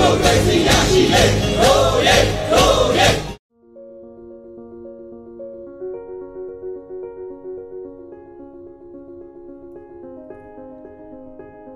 [0.00, 1.24] မိုကရေစီရရှိလေ
[1.60, 2.16] ရိုးရဲ
[2.52, 3.08] ရိုးရဲ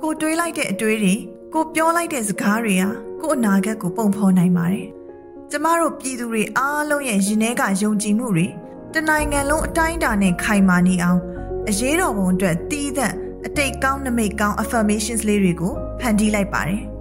[0.00, 1.14] ကိုတွေးလိုက်တဲ့အတွေးတွေ
[1.54, 2.88] ကိုပြောလိုက်တဲ့စကားတွေဟာ
[3.20, 4.86] ကို့အနာဂတ်ကိုပုံဖော်နိုင်ပါတယ်။
[5.50, 8.46] ကျမတို့ပြည်သူတွေအားလုံးရဲ့ရင်ထဲကယုံကြည်မှုတွေ
[8.94, 11.20] တနိုင်ငံလုံးအတိုင်းအတာနဲ့ခိုင်မာနေအောင်
[11.68, 13.14] အရေးတော်ပုံအတွက်တီးသန့်
[13.46, 16.82] အတိတ်ကောင်းနမိတ်ကောင်း affirmations လေးတွေကိုဖန်တီးလိုက်ပါတယ်။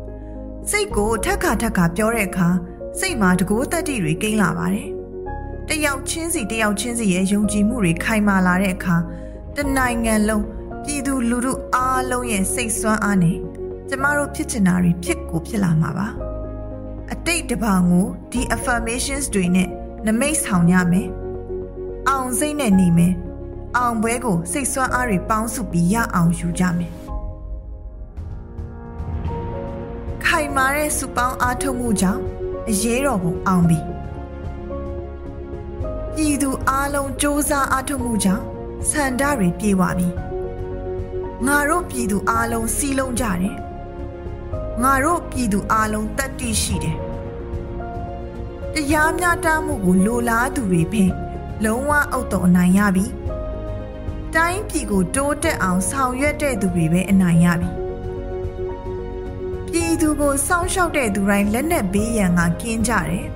[0.69, 2.49] စိတ်ကိုထက်ခါထက်ခါပြောတဲ့အခါ
[2.99, 4.89] စိတ်မှာတကိုးတက်တီတွေကိန်းလာပါတယ်။
[5.69, 8.95] တယောက်ချင်းစီတယောက်ချင်းစီရဲ့ယုံကြည်မှုတွေခိုင်မာလာတဲ့အခါ
[9.55, 10.43] တနိုင်ငံလုံး
[10.83, 13.37] ပြည်သူလူထုအားလုံးရဲ့စိတ်ဆွမ်းအားနဲ့
[13.89, 16.07] ကျမတို့ဖြစ်ချင်တာတွေဖြစ်ကိုဖြစ်လာမှာပါ
[17.11, 19.69] အတိတ်တပောင်ကိုဒီ affirmations တွေနဲ့
[20.07, 21.07] နမိတ်ဆောင်ရမယ်
[22.09, 23.13] အောင်စိတ်နဲ့နေမယ်
[23.77, 27.02] အောင်ပွဲကိုစိတ်ဆွမ်းအားတွေပေါင်းစုပြီးရအောင်ယူကြမယ်
[30.43, 32.21] င်မာတဲ့စုပေါင်းအားထုတ်မှုကြောင့်
[32.69, 33.79] အရေးတော်ပုံအောင်ပြီ
[36.15, 38.45] ပြည်သူအားလုံးစ조사အားထုတ်မှုကြောင့်
[38.89, 40.09] ဆန္ဒတွေပြေဝပြီ
[41.45, 43.55] ငါတို့ပြည်သူအားလုံးစီးလုံးကြတယ်
[44.83, 46.97] ငါတို့ပြည်သူအားလုံးတတ်တည်ရှိတယ်
[48.73, 51.03] တရားမျှတမှုကိုလိုလားသူတွေပဲ
[51.63, 53.05] လုံးဝအုပ်တော်အနိုင်ရပြီ
[54.35, 57.82] တိုင်းပြည်ကိုတိုးတက်အောင်ဆောင်ရွက်တဲ့သူတွေပဲအနိုင်ရပြီ
[59.75, 63.27] ပြည်သူကိုစောင့်ရှောက်တဲ့သူတိုင်းလက်နက်ဘေးရန်ကကင်းကြတယ်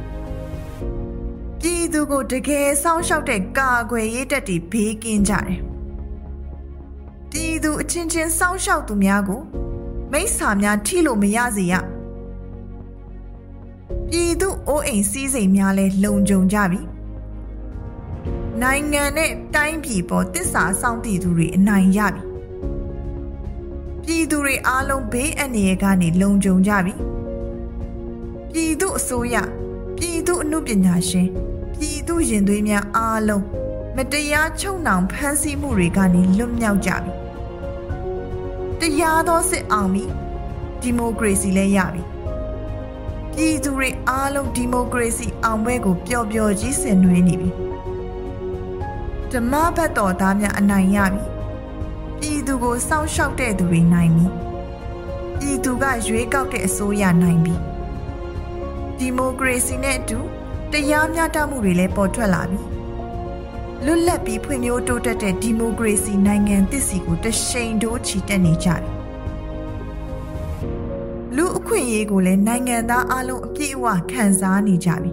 [1.62, 5.56] ပြည်သူကိုတကယ်စောင့်ရှောက်တဲ့ကာကွယ်ရေးတပ်တွေဘေးကင်းကြတယ်
[7.32, 9.42] ပြည်သူအချင်းချင်းစောင့်ရှောက်သူများကို
[10.12, 11.74] မိစ္ဆာများထိလို့မရစေရ
[14.10, 16.82] ပြည်သူအိုးအိမ်စည်းစိမ်များလဲလုံခြုံကြပြီ
[18.62, 22.27] နိုင်ငံနဲ့တိုင်းပြည်ပေါ်တစ္ဆာဆောင်တည်သူတွေအနိုင်ရပြီ
[24.10, 26.94] ပြည်သူတွေအားလုံးဘေးအန္တရာယ်ကနေလုံခြုံကြပြီ
[28.54, 29.36] ပြည်သူအစိုးရ
[29.98, 31.28] ပြည်သူအမှုပညာရှင်
[31.80, 33.44] ပြည်သူရင်သွေးများအားလုံး
[33.96, 37.12] မတရားချုပ်နှောင်ဖမ်းဆီးမှုတွေကနေလွတ်မြောက်ကြပြီ
[38.82, 40.04] တရားသောစစ်အောင်ပြီ
[40.82, 42.02] ဒီမိုကရေစီလည်းရပြီ
[43.36, 47.50] ပြည်သူတွေအားလုံးဒီမိုကရေစီအောင်ပွဲကိုပျော်ပျော်ကြီးဆင်နွှဲနေပြီ
[49.32, 51.37] ဓမ္မဘတ်တော်သားများအနိုင်ရပြီ
[52.30, 54.28] ပြည်သူကိုစောင့်ရှောက်တဲ့သူတွေနိုင်ပြီ
[55.40, 57.56] ပြည်သူကရွေးကောက်တဲ့အစိုးရနိုင်ပြီ
[58.98, 60.20] ဒီမိုကရေစီနဲ့အတူ
[60.72, 62.62] တရားမျှတမှုတွေလည်းပေါ်ထွက်လာပြီ
[63.86, 68.90] လွတ်လပ်ပြီးဖွံ့ဖြိုးတိုးတက်တဲ့ဒီမိုကရေစီနိုင်ငံသစ်စီကိုတရှိန်တိုးချီတက်နေကြပြီ
[71.36, 75.12] လူအခွင့်အရေးကိုလည်းနိုင်ငံသားအလုံးအပြည့်အဝခံစားနေကြပြီ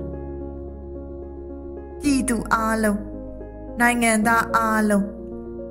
[2.00, 3.00] ပြည်သူအလုံး
[3.80, 5.06] နိုင်ငံသားအားလုံး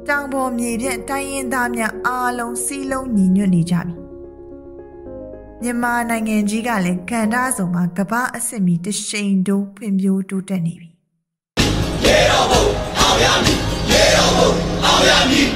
[0.10, 3.94] တောင်ပေါ်မြေပြန့်တိုင်းရင်းသားများအားလုံးစည်းလုံးညီညွတ်နေကြပြီ
[5.62, 10.90] မြန်မာနိုင်ငံကြီးကလည်းကဏ္ဍစုံမှာကမ္ဘာအဆင့်မီတရှိန်တိုးဖွံ့ဖြိုးတိုးတက်နေပြီ
[12.06, 12.64] ရေတော်ဘုံ
[13.00, 13.60] အောင်ရမည်
[13.92, 14.50] ရေတော်ဘုံ
[14.86, 15.48] အောင်ရမည်